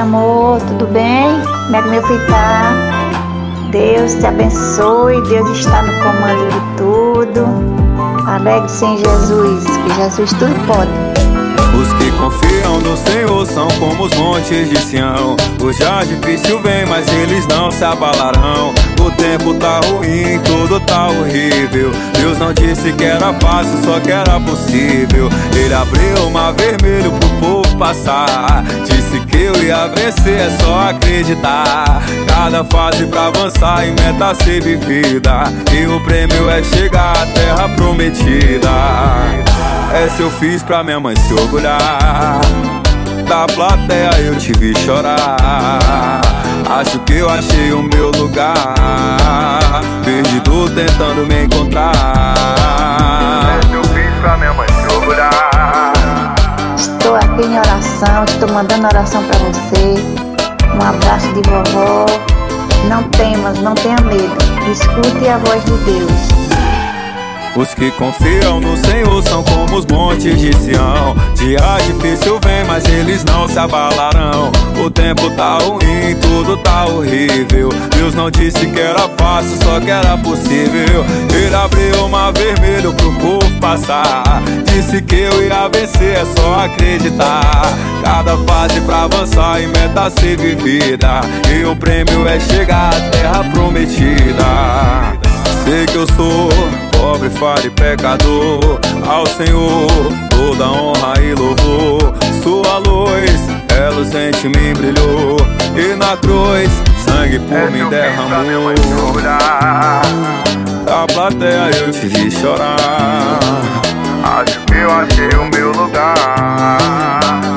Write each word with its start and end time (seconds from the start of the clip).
amor, 0.00 0.60
tudo 0.62 0.86
bem? 0.86 1.42
Como 1.64 1.76
é 1.76 1.82
que 1.82 1.88
meu 1.88 2.02
filho 2.02 2.26
tá? 2.26 2.72
Deus 3.70 4.14
te 4.14 4.26
abençoe, 4.26 5.20
Deus 5.28 5.50
está 5.50 5.82
no 5.82 5.92
comando 6.02 6.48
de 6.48 6.76
tudo. 6.76 8.26
Alegre-se 8.26 8.84
em 8.84 8.98
Jesus, 8.98 9.64
que 9.64 9.94
Jesus 9.94 10.32
tudo 10.34 10.54
pode. 10.66 10.90
Os 11.78 11.92
que 11.94 12.10
confiam 12.12 12.80
no 12.80 12.96
Senhor 12.96 13.46
são 13.46 13.68
como 13.78 14.04
os 14.04 14.14
montes 14.14 14.68
de 14.68 14.78
Sião. 14.78 15.36
O 15.60 15.72
já 15.72 16.02
difícil 16.02 16.60
vem, 16.60 16.84
mas 16.86 17.06
eles 17.12 17.46
não 17.46 17.70
se 17.70 17.84
abalarão. 17.84 18.74
O 19.00 19.10
tempo 19.12 19.54
tá 19.54 19.80
ruim, 19.86 20.40
tudo 20.44 20.80
tá 20.80 21.06
horrível. 21.08 21.90
Deus 22.18 22.38
não 22.38 22.52
disse 22.52 22.92
que 22.92 23.04
era 23.04 23.32
fácil, 23.34 23.78
só 23.84 24.00
que 24.00 24.10
era 24.10 24.40
possível. 24.40 25.28
Ele 25.54 25.74
abriu 25.74 26.26
o 26.26 26.30
mar 26.30 26.52
vermelho 26.52 27.12
pro 27.12 27.28
povo 27.40 27.76
passar. 27.76 28.64
Disse 28.84 29.20
que 29.20 29.29
ia 29.70 29.86
vencer, 29.86 30.40
é 30.40 30.50
só 30.62 30.90
acreditar. 30.90 32.02
Cada 32.26 32.64
fase 32.64 33.06
pra 33.06 33.26
avançar 33.26 33.86
e 33.86 33.90
meta 33.92 34.34
ser 34.42 34.62
vivida. 34.62 35.44
E 35.72 35.86
o 35.86 36.00
prêmio 36.00 36.50
é 36.50 36.62
chegar 36.62 37.12
à 37.12 37.26
terra 37.26 37.68
prometida. 37.70 38.68
Essa 39.94 40.22
eu 40.22 40.30
fiz 40.32 40.62
pra 40.62 40.82
minha 40.82 40.98
mãe 40.98 41.14
se 41.16 41.32
orgulhar. 41.34 42.40
Da 43.28 43.46
plateia 43.46 44.10
eu 44.20 44.36
te 44.36 44.52
vi 44.52 44.76
chorar. 44.80 46.20
Acho 46.68 46.98
que 47.00 47.14
eu 47.14 47.28
achei 47.28 47.72
o 47.72 47.82
meu 47.82 48.10
lugar. 48.10 49.80
Perdido 50.04 50.68
tentando 50.70 51.26
me 51.26 51.44
encontrar. 51.44 52.19
Oração, 58.00 58.24
estou 58.24 58.48
mandando 58.48 58.86
oração 58.86 59.22
pra 59.24 59.38
você. 59.38 59.94
Um 60.74 60.82
abraço 60.82 61.26
de 61.34 61.42
vovó. 61.48 62.06
Não 62.88 63.02
temas, 63.10 63.58
não 63.60 63.74
tenha 63.74 63.96
medo. 64.00 64.36
Escute 64.70 65.28
a 65.28 65.38
voz 65.38 65.62
de 65.64 65.76
Deus. 65.84 66.40
Os 67.56 67.74
que 67.74 67.90
confiam 67.90 68.60
no 68.60 68.76
Senhor 68.76 69.22
são 69.24 69.42
como 69.42 69.76
os 69.76 69.86
montes 69.86 70.38
de 70.38 70.54
Sião. 70.54 71.14
Dia 71.34 71.58
difícil 71.84 72.38
vem, 72.42 72.64
mas 72.66 72.84
eles 72.86 73.24
não 73.24 73.48
se 73.48 73.58
abalarão. 73.58 74.50
O 74.82 74.88
tempo 74.88 75.28
tá 75.30 75.58
ruim, 75.58 76.16
tudo 76.22 76.56
tá 76.58 76.86
horrível. 76.86 77.70
Deus 77.94 78.14
não 78.14 78.30
disse 78.30 78.66
que 78.66 78.80
era 78.80 79.08
fácil, 79.18 79.58
só 79.64 79.80
que 79.80 79.90
era 79.90 80.16
possível. 80.18 81.04
Ele 81.34 81.54
abriu 81.54 82.06
o 82.06 82.08
mar 82.08 82.32
vermelho 82.32 82.94
pro 82.94 83.12
povo 83.14 83.49
passar. 83.70 84.42
Disse 84.64 85.00
que 85.02 85.14
eu 85.14 85.42
ia 85.44 85.68
vencer, 85.68 86.16
é 86.16 86.24
só 86.36 86.64
acreditar. 86.64 87.62
Cada 88.02 88.36
fase 88.38 88.80
pra 88.80 89.04
avançar 89.04 89.60
e 89.60 89.66
meta 89.68 90.10
ser 90.10 90.36
vivida. 90.36 91.20
E 91.54 91.64
o 91.64 91.76
prêmio 91.76 92.26
é 92.26 92.40
chegar 92.40 92.92
à 92.92 93.10
terra 93.10 93.44
prometida. 93.52 94.44
Sei 95.64 95.86
que 95.86 95.96
eu 95.96 96.06
sou 96.16 96.48
pobre, 96.98 97.30
falho 97.30 97.66
e 97.66 97.70
pecador. 97.70 98.80
Ao 99.06 99.26
Senhor 99.26 99.86
toda 100.30 100.68
honra 100.68 101.14
e 101.20 101.34
louvor. 101.34 102.14
Sua 102.42 102.78
luz, 102.78 103.40
ela 103.76 103.96
luzente 103.96 104.48
me 104.48 104.74
brilhou. 104.74 105.36
E 105.76 105.94
na 105.94 106.16
cruz, 106.16 106.70
sangue 107.04 107.38
por 107.38 107.70
mim 107.70 107.88
derramou. 107.88 108.74
Da 110.84 111.06
plateia 111.06 111.70
eu 111.78 111.92
te 111.92 112.08
vi 112.08 112.30
chorar. 112.30 113.19
Acho 114.22 114.60
que 114.60 114.74
eu 114.74 114.90
achei 114.90 115.28
o 115.38 115.50
meu 115.54 115.72
lugar. 115.72 116.78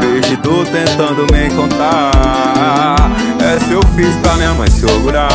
Perdido 0.00 0.64
tentando 0.66 1.26
me 1.32 1.46
encontrar. 1.46 2.96
Essa 3.40 3.72
eu 3.72 3.82
fiz 3.96 4.14
pra 4.16 4.34
minha 4.34 4.54
mãe 4.54 4.70
se 4.70 4.84
orgulhar 4.84 5.28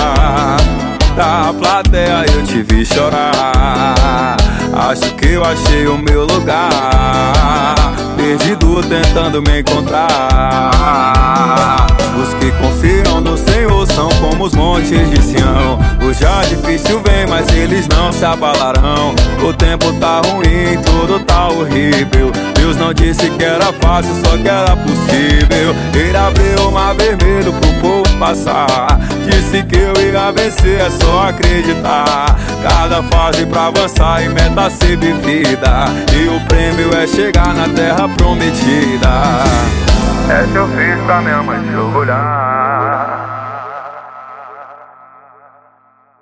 da 1.16 1.54
plateia 1.54 2.26
eu 2.34 2.44
te 2.44 2.62
vi 2.64 2.86
chorar. 2.86 4.36
Acho 4.74 5.14
que 5.16 5.30
eu 5.30 5.44
achei 5.44 5.88
o 5.88 5.98
meu 5.98 6.26
lugar. 6.26 7.76
Perdido 8.18 8.82
tentando 8.84 9.42
me 9.42 9.60
encontrar. 9.60 10.10
Os 12.20 12.34
que 12.36 12.52
confiam 12.52 13.22
no 13.22 13.38
Senhor 13.38 13.86
são 13.88 14.10
como 14.20 14.46
os 14.46 14.54
montes 14.54 15.10
de 15.12 15.22
Sião. 15.22 15.80
O 16.04 16.14
já 16.14 16.42
difícil 16.42 17.02
vem, 17.02 17.26
mas 17.28 17.48
eles 17.56 17.88
não 17.88 18.12
se 18.12 18.26
abalarão. 18.26 19.16
O 19.42 19.54
tempo 19.54 19.92
tá 20.02 20.22
ruim, 20.26 20.78
tudo 20.86 21.20
tá 21.22 21.48
horrível. 21.48 22.30
Deus 22.56 22.76
não 22.76 22.94
disse 22.94 23.30
que 23.30 23.44
era 23.44 23.72
fácil, 23.82 24.14
só 24.24 24.38
que 24.38 24.48
era 24.48 24.76
possível. 24.76 25.74
Ele 25.96 26.18
abriu 26.18 26.68
o 26.68 26.72
mar 26.74 26.94
vermelho 26.96 27.54
pro 27.54 27.74
povo 27.82 28.20
passar. 28.20 29.00
Disse 29.24 29.64
que 29.64 29.78
eu 29.78 29.94
ia 30.06 30.32
vencer, 30.32 30.82
é 30.82 30.90
só 30.90 31.30
acreditar. 31.30 32.38
Cada 32.62 33.02
fase 33.04 33.46
pra 33.46 33.68
avançar 33.68 34.24
e 34.24 34.30
meta 34.30 34.70
ser 34.70 34.98
vivida. 34.98 35.86
E 36.14 36.28
o 36.28 36.40
prêmio 36.48 36.94
é 36.96 37.08
chegar 37.08 37.54
na 37.54 37.70
terra 37.70 38.10
prometida. 38.10 39.10
Essa 40.30 40.58
eu 40.58 40.68
fiz 40.68 41.02
pra 41.06 41.22
minha 41.22 41.42
mãe 41.44 41.60
se 41.66 41.76
orgulhar. 41.76 43.33